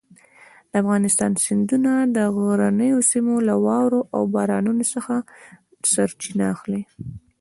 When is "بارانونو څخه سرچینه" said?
4.33-6.45